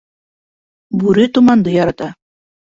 [1.03, 2.13] Бүре томанды ярата.